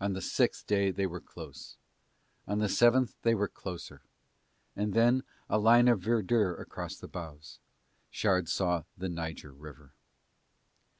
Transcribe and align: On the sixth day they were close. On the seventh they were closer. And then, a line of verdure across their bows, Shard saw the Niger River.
On 0.00 0.14
the 0.14 0.20
sixth 0.20 0.66
day 0.66 0.90
they 0.90 1.06
were 1.06 1.20
close. 1.20 1.76
On 2.48 2.58
the 2.58 2.68
seventh 2.68 3.14
they 3.22 3.36
were 3.36 3.46
closer. 3.46 4.02
And 4.74 4.94
then, 4.94 5.22
a 5.48 5.60
line 5.60 5.86
of 5.86 6.00
verdure 6.00 6.56
across 6.60 6.96
their 6.96 7.06
bows, 7.06 7.60
Shard 8.10 8.48
saw 8.48 8.82
the 8.98 9.08
Niger 9.08 9.52
River. 9.52 9.92